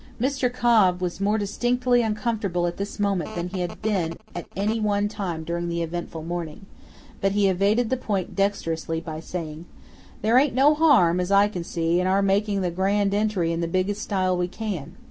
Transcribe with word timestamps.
Mr. 0.19 0.51
Cobb 0.51 0.99
was 0.99 1.21
more 1.21 1.37
distinctly 1.37 2.01
uncomfortable 2.01 2.65
at 2.65 2.77
this 2.77 2.99
moment 2.99 3.35
than 3.35 3.49
he 3.49 3.59
had 3.61 3.79
been 3.83 4.15
at 4.33 4.47
any 4.55 4.79
one 4.79 5.07
time 5.07 5.43
during 5.43 5.69
the 5.69 5.83
eventful 5.83 6.23
morning, 6.23 6.65
but 7.21 7.33
he 7.33 7.47
evaded 7.47 7.91
the 7.91 7.97
point 7.97 8.35
dexterously 8.35 8.99
by 8.99 9.19
saying, 9.19 9.65
"There 10.23 10.39
ain't 10.39 10.55
no 10.55 10.73
harm, 10.73 11.19
as 11.19 11.31
I 11.31 11.47
can 11.47 11.63
see, 11.63 11.99
in 11.99 12.07
our 12.07 12.23
makin' 12.23 12.61
the 12.63 12.71
grand 12.71 13.13
entry 13.13 13.51
in 13.51 13.61
the 13.61 13.67
biggest 13.67 14.01
style 14.01 14.35
we 14.35 14.47
can. 14.47 14.95